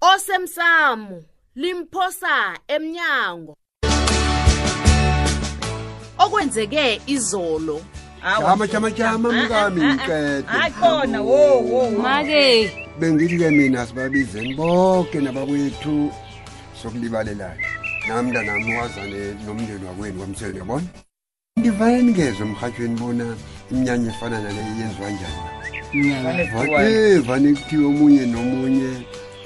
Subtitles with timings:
[0.00, 1.22] osemsamo
[1.58, 3.52] limphosa emnyango
[6.18, 7.80] okwenzeke izolo
[8.22, 11.40] jama jama jama ah, ah, mkami iqede ah, akhona wo
[11.70, 16.12] wo make bengithi-ke mina sibabizeni bonke nabakwethu
[16.82, 17.66] sokulibalelayo
[18.08, 20.86] nami mntanami wazane nomndeni wakwenu kwamsele uyabona
[21.60, 23.26] ngivane ningezwe emhatshweni bona
[23.70, 26.46] iminyanya efana naleyo yenziwa njani
[27.26, 28.90] vane kuthiwa omunye nomunye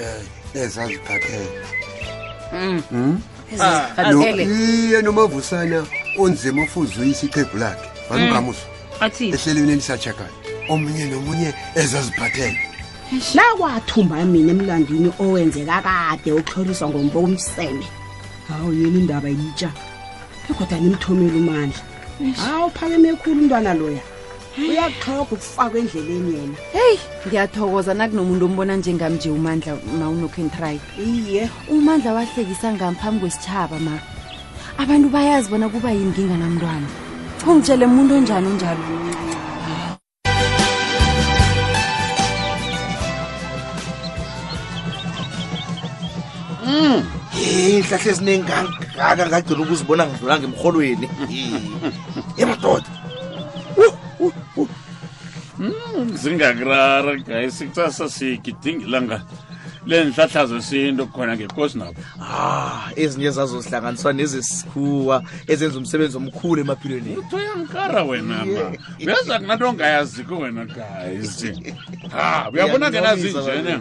[0.01, 0.23] um
[0.55, 1.47] ezaziphathele
[2.53, 2.83] um mm.
[2.91, 3.21] hmm?
[3.61, 5.87] ah, iye nomavusana
[6.19, 8.67] onzima ofuzuyisa iqhebu lakhe wanukamuso
[9.01, 9.35] mm.
[9.35, 10.39] ehlelweni elisajagana
[10.71, 12.61] omunye nomunye ezaziphathele
[13.37, 17.85] nakwathumba mina emlandwini owenzeka kade okuhloliswa ngombokomseme
[18.49, 19.71] hawu yena indaba yitsha
[20.51, 21.81] egoda nimthomela umandla
[22.45, 24.01] hawu phakeme khulu umntwana loya
[24.59, 30.77] uyakuxhoga ukufakwa endleleni yena heyi ngiyathokoza nakunomuntu ombona njengam nje umandla ma unokhen try
[31.09, 31.43] iye
[31.75, 33.95] umandla wahlekisa ngam phambi kwesitshaba ma
[34.83, 36.87] abantu bayazi bona kuba yini nginganamntwana
[37.49, 38.83] ungitshele muntu onjani onjalo
[46.65, 47.01] hmm.
[47.57, 51.07] iinhlahla ezinengangaka ngagcina ukuzibona ngidlulanga emrholweni
[52.43, 52.91] ebatoda
[56.11, 59.23] zingakurara guys kusasa sigidingilanga
[59.87, 67.35] le nhlahla zesinto khona ngekosi nabo ah ezinye zazozihlanganiswa nezisikhuwa ezenza umsebenzi omkhulu emaphilweni uthi
[67.37, 68.71] uyangikara wena ma
[69.03, 71.45] uyaza kunato ongayaziko wena guys
[72.17, 73.81] ah uyabona ke nazinjene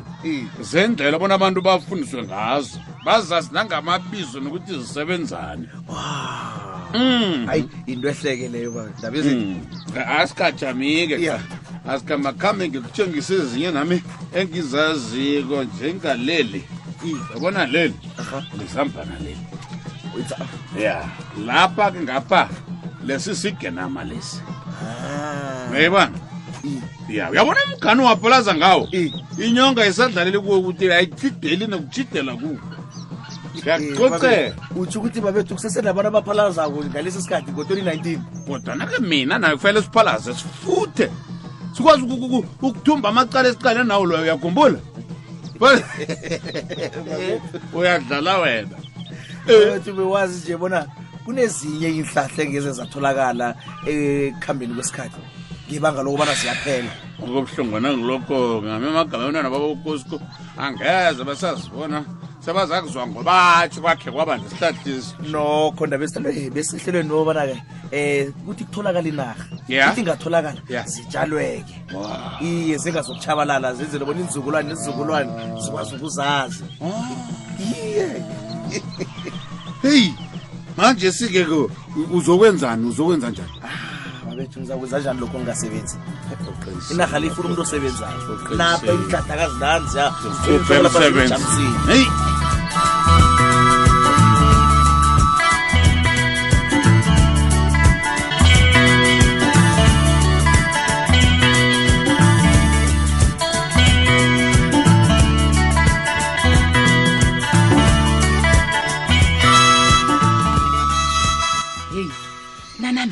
[0.61, 5.69] zendlela bona abantu bafundiswe ngazo bazazi nangamabizo nokuthi zisebenzane
[6.93, 7.45] mm.
[7.45, 9.55] hayi into ehlekeleyo ba mm.
[10.19, 11.39] asikajamike yeah
[11.87, 16.63] asika makhambe ngikutshengise ezinye nami engizaziko njengaleli
[17.33, 17.93] yabona leli
[18.59, 19.37] lizambana leli
[20.83, 21.05] ya
[21.45, 22.49] lapha ke ngapha
[23.05, 24.41] lesi sigenama lesi
[24.83, 25.71] ah.
[25.71, 26.07] uyayibona
[27.09, 28.89] ya uyabona umgani waphalaza ngawo
[29.45, 32.57] inyonga isadlaleli kuwo ukuthi ayijideli nokujidela kuwo
[33.57, 40.33] ngiyaqoce utsho ukuthi babethu kusesenabantu abaphalazako ngalesi sikhathi ngo-2019 kodwa nake mina nayo kufanele siphalaze
[40.33, 41.09] sifuthe
[41.77, 42.03] sikwazi
[42.59, 44.79] ukuthumba amacala esiqale nawo loyo uyakhumbula
[47.73, 48.75] uyadlala wena
[49.47, 49.81] eh.
[49.87, 49.93] eh.
[49.93, 50.79] ubewazi nje bona
[51.25, 53.47] kunezinye iyinhlahla engeze zatholakala
[53.91, 55.21] ekuhambeni kwesikhathi
[55.67, 60.17] ngibanga lokubana ziyaphela ngokobuhlungwana ngilokho ngame amagama yonana babakosko
[60.63, 61.99] angeze basazibona
[62.43, 67.59] sebaza kuzwa ngobatsho kwakhe kwaba nesihlatiso nokho ndabesihlelweni nobana-ke um
[67.91, 70.61] eh, kuthi kutholakala inarha kuthi ingatholakala
[70.93, 71.75] zitshalweke
[72.41, 75.31] iye zingazokutshabalala zenzele bona inzukulwane nezizukulwane
[75.61, 76.63] zikwazi ukuzazi
[77.77, 78.23] iye
[79.81, 80.13] heyi
[80.77, 81.67] manje sike ke
[82.13, 83.69] uzokwenzani uzokwenza njani ah,
[84.31, 85.97] abethu ngizakwenza njani lokho ngingasebenzi
[86.91, 92.07] inarha leifuna umuntu osebenzayo lapha imhlatakazi nanziyaeyi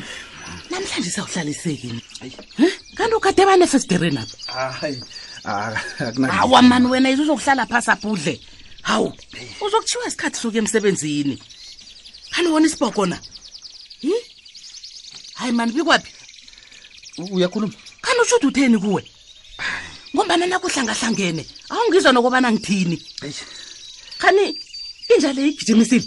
[0.70, 2.32] namhlanje sawuhlaliseki ni hayi
[2.94, 5.04] kanti ukade banefesidereni apha hayi
[5.98, 8.40] akunaawa mani wena izo uzokuhlala phasi apudle
[8.82, 9.12] hawu
[9.60, 11.36] uzokuthiwa isikhathi suke emsebenzini
[12.34, 13.18] kanti wona isibhoko na
[14.00, 14.12] hi
[15.34, 16.12] hayi mani bikwaphi
[17.32, 17.72] uyakhuluma
[18.02, 19.02] kanti ushuthi utheni kuwe
[20.14, 22.96] ngombana nakuhlangahlangene awungizwa nokubana ngithini
[24.18, 24.56] khani
[25.12, 26.06] inja le igijimisile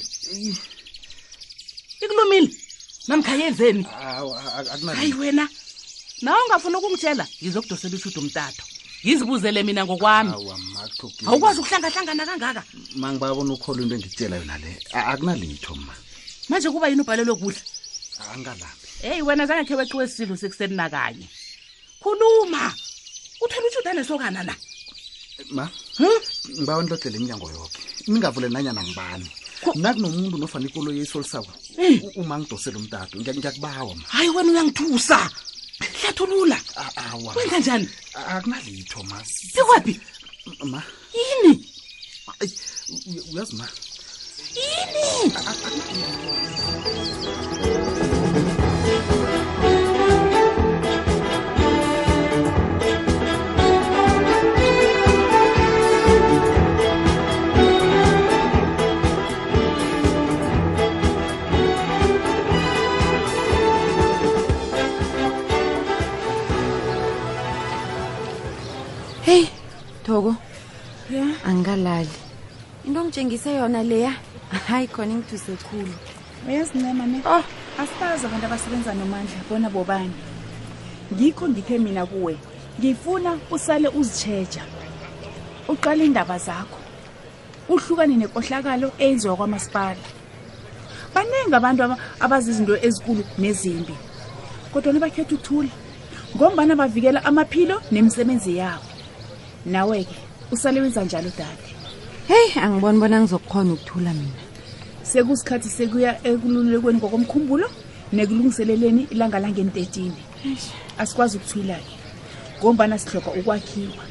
[2.04, 2.50] ikulumile
[3.08, 3.84] Mamkhaya yenzeni?
[3.84, 4.36] Hawu
[4.72, 5.00] akunani.
[5.00, 5.50] Hayi wena.
[6.22, 8.64] Nawe ungafuna ukungitshela ngizokudosela ishudu umtatha.
[9.04, 10.30] Yizibuzele mina ngokwami.
[10.30, 11.26] Hawu amakhopi.
[11.26, 12.64] Awukwazi ukuhlanga hlangana kangaka.
[12.96, 14.70] Mangibabona ukhola into engitshela yona le.
[14.94, 15.94] Akunalitho ma.
[16.50, 17.62] Manje kuba yini ubhalelwe kudla?
[18.34, 18.88] Angalambi.
[19.02, 21.28] Hey wena zange khe weqiwe isilo sekuseni nakanye.
[22.00, 22.72] Khuluma.
[23.44, 24.56] Uthela ujuda nesokana la.
[25.52, 25.68] Ma?
[26.00, 26.22] Hm?
[26.56, 27.80] Ngibawa nilodele iminyango yonke.
[28.08, 29.30] Ningavule nanyana ngibani.
[29.82, 31.52] nakunomuntu nofana ikoloyi eyisolisako
[31.84, 32.00] eh.
[32.22, 35.18] uma ngidosele umtato ngiyakubawa ma hayi wena uyangithusa
[36.00, 36.58] hlathulula
[37.36, 37.88] wenza njani
[38.30, 39.96] akunalitho ma sikwaphi
[40.72, 40.80] ma
[41.18, 41.54] yini
[43.32, 43.66] uyazi ma
[44.60, 45.04] yini
[70.14, 70.36] thoko
[71.10, 71.34] yeah.
[71.46, 72.10] angikalali
[72.86, 74.14] into ongitshengise yona leya
[74.68, 75.94] hayi khona ingithuse khulu
[76.48, 77.44] uyazinema ne o oh.
[77.80, 80.14] asibazi abantu abasebenza nomandla bona bobani
[81.14, 82.38] ngikho ngikhe mina kuwe
[82.80, 84.62] ngifuna usale uzitsheja
[85.68, 86.78] uqale iindaba zakho
[87.70, 90.04] uhlukane nenkohlakalo eyenziwa kwamasipala
[91.14, 93.96] baningi abantu abazizinto ezikulu nezimbi
[94.74, 95.72] kodwa nabakhetha uthule
[96.36, 98.93] ngombana bavikela amaphilo nemisebenzi yabo
[99.66, 100.16] nawe-ke
[100.52, 101.64] usale wenza njalo dade
[102.28, 104.36] heyi angiboni bona ngizokukhona ukuthula mina
[105.04, 107.68] sekusikhathi sekuya ekululekweni ngokomkhumbulo
[108.14, 110.16] nekulungiseleleni ilanga langentetini
[111.00, 111.92] asikwazi ukuthula-ke
[112.60, 114.04] ngombana sihloka ukwakhiwa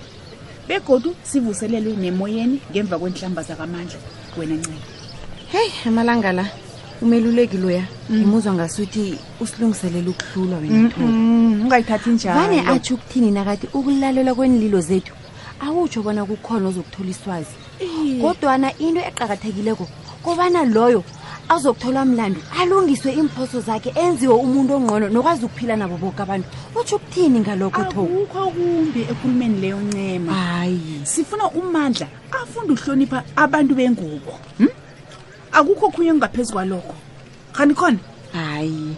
[0.68, 3.98] begodu sivuselelwe nemoyeni ngemva kwenhlamba zakamandla
[4.38, 4.82] wena ncela
[5.52, 6.46] heyi amalanga la
[7.04, 8.22] umeluleki loya mm.
[8.22, 10.88] imuzwa ngasuthi usilungiselele ukuhlulwa wena
[11.64, 15.12] ungayithathi njani vane atsho ukuthini nakathi ukulalelwa kwenililo zethu
[15.62, 17.54] awutsho bona kukhona ozokuthola iswazi
[18.20, 19.86] kodwana into eqakathekileko
[20.24, 21.00] kobana loyo
[21.48, 27.38] azokuthola mlando alungiswe iimphoso zakhe enziwe umuntu ongqono nokwazi ukuphila nabo boke abantu utsho ukuthini
[27.46, 34.68] ngalokho to akukho kumbi ekhulumeni leyo ncema hayi sifuna umandla afunde uhlonipha abantu bengubo hmm?
[35.52, 36.94] akukho okhunye okungaphezu kwalokho
[37.54, 37.98] kanti khona
[38.34, 38.96] hayi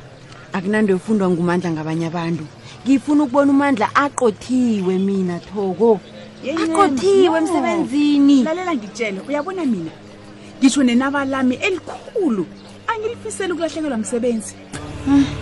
[0.56, 2.44] akunanto efundwa ngumandla ngabanye abantu
[2.88, 6.00] ngifuna ukubona umandla aqothiwe mina thoko
[6.52, 9.92] aqothiwe emsebenzini lalela ngitshele uyabona mina
[10.58, 12.44] ngisho nenaba lami elikhulu
[12.92, 14.52] angilifiseli ukulahlekelwa msebenzi
[15.06, 15.33] hmm.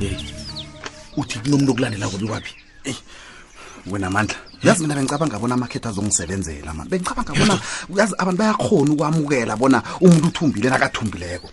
[0.00, 0.16] hey
[1.16, 2.94] uthi kunomuntu okulandela kodwa kwaphi hey
[3.86, 7.54] wena amandla yazi mina bengicabanga bona amakhetha azongisebenzela mani bengicabanga bona
[7.94, 11.48] yazi abantu bayakhona ukwamukela bona umuntu uthumbile nakathumbuleko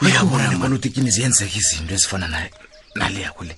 [0.00, 2.50] uyabona nemona uthi kini ziyenzeka izinto ezifana naye
[2.94, 3.54] nale yakho le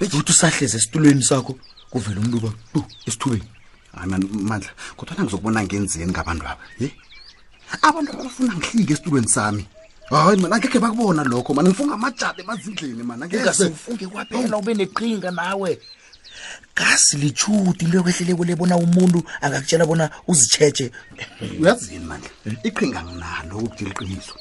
[0.00, 1.54] uthi usahleze esitulweni sakho
[1.90, 3.46] kuvela umuntu ba tu esithubeni
[3.94, 6.88] hayi mani mandla kodwa nangizokubona ngenzeni ngabantu aba ye
[7.86, 9.62] abantu abafuna ngihlike esitulweni sami
[10.16, 15.70] hayi mani angekhe bakubona lokho mani ngifunga amajada emazindleni manigasufunge kwaphela ube neqhinga nawe
[16.76, 20.90] gasi lithuti into yokwehlelekule bona umuntu angakutshela bona uzitshetshe
[21.60, 22.30] uyazini mandla
[22.64, 24.34] iqhinga nginalo ukudila iqiniso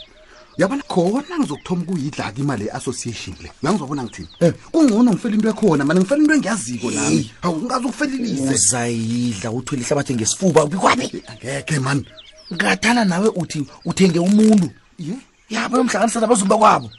[0.58, 4.54] yabona khona ngizokuthoma ukuyidlaka imali e-association le nangizobona ngithini eh.
[4.72, 10.64] kungcono ngifela into ekhona mani ngifela into engiyaziko nami awu ngazi ukufelelisauzayidla uthwele ihlabathi ngesifuba
[10.64, 12.06] ubikwabi angekhe mani
[12.54, 14.70] ngathana nawe uthi uthenge umuntu
[15.00, 15.16] ye
[15.54, 16.90] yabo yomhlanganisa nabazumba kwabo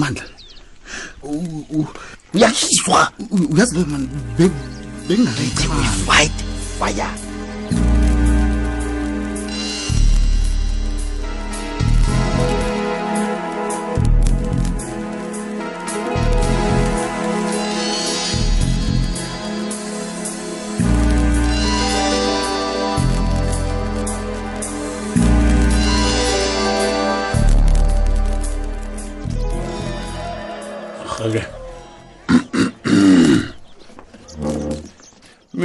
[0.00, 0.24] mandla
[2.34, 2.98] uyakhiswa
[3.52, 3.76] uyazi
[5.08, 5.64] bengaiwhite
[6.06, 6.36] fire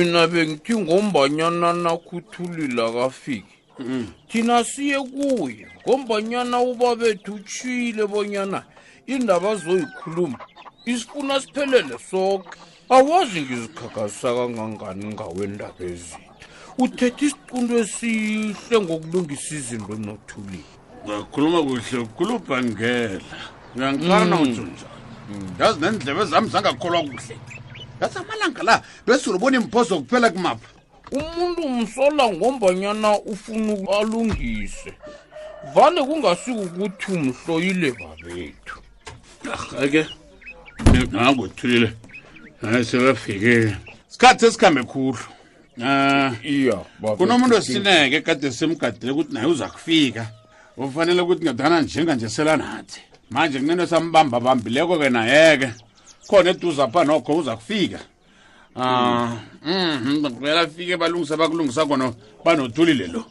[0.01, 3.55] mina bengithi ngombanyana nakhuthulile akafiki
[4.29, 8.59] thina siye kuye ngombanyana uba bethu utshile bonyana
[9.13, 10.39] indaba azoyikhuluma
[10.91, 12.49] isifuna siphelele soke
[12.97, 16.29] awazi ngizikhakhazisa kangangani ngawendaba ezinto
[16.83, 20.71] uthethe isiqundo esihle ngokulungisa izinto nothulile
[21.05, 23.21] ngakhuluma kuhle kulubhangela
[23.91, 24.43] ngiyangikhana mm.
[24.45, 24.79] utsho njani
[25.55, 27.35] ndazi nendleba ezami zangakholwa kuhle
[28.01, 30.67] yasi amalanga la besizolubona imphoso kuphela kumapha
[31.17, 34.89] umuntu umsola ngombanyana ufuna alungise
[35.75, 38.75] vane kungasiko ukuthi umhloyile babethu
[39.53, 40.01] ahake
[41.13, 41.89] nangothulile
[42.61, 43.75] hayi sebafike
[44.07, 45.21] sikhathi sesikhambe khulu
[45.77, 50.23] um kunomuntu osineke kade simgadile ukuthi naye uza kufika
[50.77, 55.69] ufanele ukuthi ngadana njenganje selanathi manje kunento sambamba bambileko-ke naye-ke
[56.27, 57.99] khona eduza pha nokho uza kufika
[58.75, 59.35] ah
[59.67, 63.21] ngiyela mhm, fike balungisa bakulungisa kono banothulile lo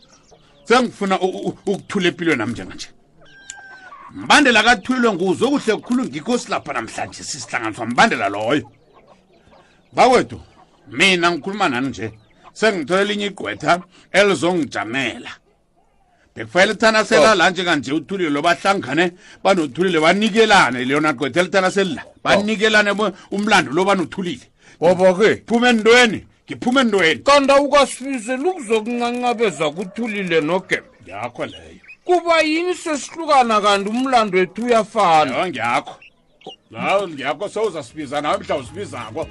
[0.66, 2.88] sengifuna ukuthula empilweni nami njenganje
[4.20, 8.66] mbandela kathulilwe nguzo kuhle kukhulu ngikhosi lapha namhlanje sisihlanganiswa mbandela loyo
[9.96, 10.38] bakwethu
[10.96, 12.06] mina ngikhuluma nani nje
[12.58, 13.72] sengithola elinye igqwetha
[14.18, 15.30] elizongijamela
[16.36, 19.10] bekufayelethana sela la njenganje uthulile bahlangane
[19.44, 22.10] banothulile banikelane leyona gqwetha elithana selila oh.
[22.24, 22.90] banikelane
[23.30, 24.44] umlando lo banothulile
[24.80, 33.60] boboke phume endweni ngiphume endweni kanda ukasifise lukuzokuncancabeza kuthulile nogembe yakho leyo kuba yini sesihlukana
[33.60, 35.96] kanti umlando wethu uyafana ngiyakho
[36.70, 39.28] lawo ngiyakho sowuzasibiza nawe mhla usibizako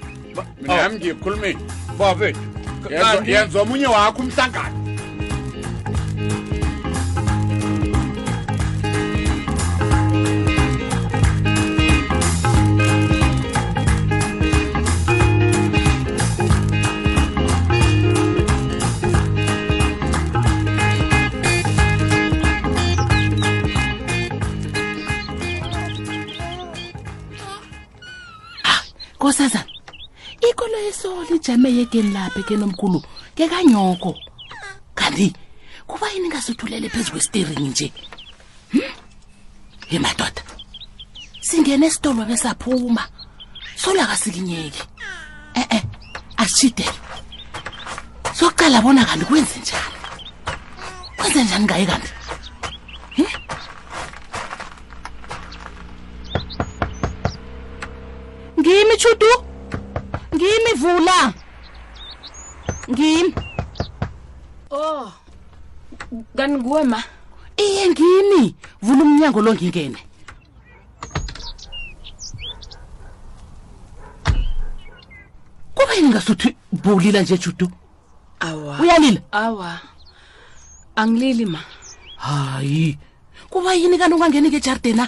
[0.62, 1.00] mnami oh.
[1.00, 1.60] ngikhulumeni
[2.00, 2.40] bafethu
[3.26, 4.89] yenza omunye wakho umhlangano
[31.50, 33.02] ujame yedeni lapha ke nomkhulu
[33.36, 34.14] ke kanyoko
[34.94, 35.34] kanti
[35.88, 37.92] kuba yini ngasithulele phezulu kwesteering nje
[38.70, 38.82] he
[39.90, 40.00] hmm?
[40.02, 40.44] madoda
[41.42, 43.08] singene esitolo besaphuma
[43.76, 44.84] sola kasikinyeki
[45.58, 45.84] eh eh
[46.38, 46.86] ashide
[48.34, 49.90] soqala bona kanti kwenze njani
[51.18, 52.12] kwenze njani ngaye kanti
[53.16, 53.28] hmm?
[58.60, 59.28] ngimi chudu
[60.36, 61.34] ngimi vula
[62.90, 63.34] ngimi
[64.82, 65.06] oh
[66.38, 67.00] kani kuwe ma
[67.66, 68.42] iye ngimi
[68.84, 70.00] vula umnyango lo ngingene
[75.78, 76.50] kuba yini ngasuthi
[76.82, 77.68] bowulila nje judu
[78.48, 79.72] awa uyalila awa
[81.02, 81.62] angilili ma
[82.26, 82.98] hayi
[83.52, 85.06] kuba yini kani ungangeni ngejardina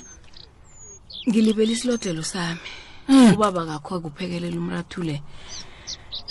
[1.27, 2.69] ngilibele isilodlelo sami
[3.13, 3.31] eh.
[3.33, 5.15] ubaba kakho kuphekelela umrathule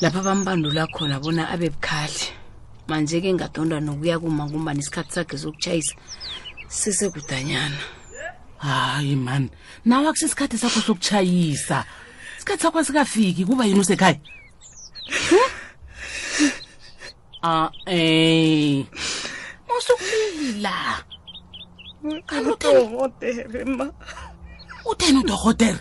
[0.01, 2.25] lapha bambandula khona bona abe bukhali
[2.89, 5.93] manje-ke ngadondwa nokuya kuma kumba nesikhathi sakhe sokutshayisa
[6.81, 7.81] sisekudanyana
[8.65, 9.49] hayi mani
[9.85, 11.79] nawe akusesikhathi sakho sokutshayisa
[12.39, 14.17] isikhathi sakho sikafiki kuba yini usekhaya
[15.29, 15.51] hm?
[17.45, 18.81] ah eh
[19.69, 20.75] masukulila
[24.89, 25.81] uthen udorhotere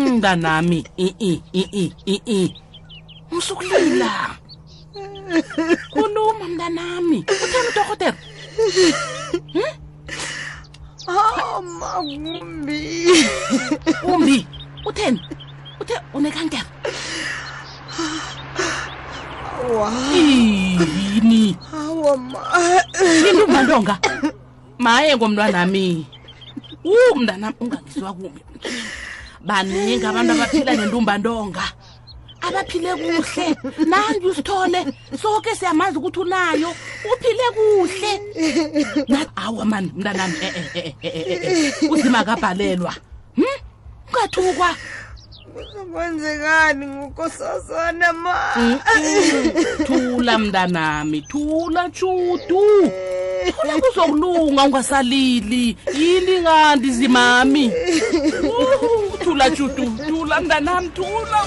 [0.00, 0.78] mntanami
[3.30, 4.10] msukulila
[5.90, 8.16] kuluma mntanami uthena udokotera
[8.56, 9.64] hmm?
[11.06, 12.84] amakumbi
[14.04, 14.46] kumbi
[14.86, 15.20] utheni
[15.80, 16.64] uthe unekankera
[20.14, 21.56] yini
[23.30, 23.98] intumbantonga
[24.78, 26.06] maye ngomntwanami
[26.94, 28.42] umntanam ungangiziwa kumbi
[29.48, 31.64] baningi abantu abaphila nentumbantonga
[32.46, 33.46] abaphile kuhle
[33.90, 34.80] nandi usithole
[35.22, 36.70] soke siyamazi ukuthi unayo
[37.10, 42.92] uphile kuhle awa mani mntanam eh, eh, eh, uzima kabhalelwa
[43.38, 43.56] m hm?
[44.10, 44.70] ungathukwa
[45.92, 48.80] kwenzekani ngukososana ma mm, mm.
[49.86, 52.62] thula mntanami thula shudu
[53.52, 57.72] khona kuzokulunga ungasalili yini ngandi zimami
[59.24, 61.42] thula judu thula mntanami thula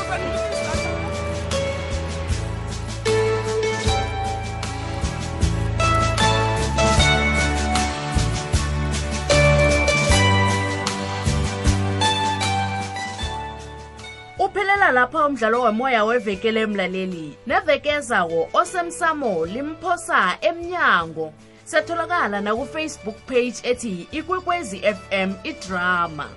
[14.40, 21.34] uphelela lapha umdlalo womoya wevekele emlaleli neveke ezawo osemsamo limphosa emnyango
[21.72, 26.28] satholakala nakufacebook page ethi ikwekwezi fm idrama